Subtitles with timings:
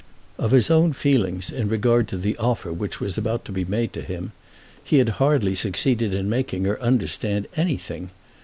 [0.39, 3.93] Of his own feelings in regard to the offer which was about to be made
[3.93, 4.31] to him
[4.83, 8.09] he had hardly succeeded in making her understand anything.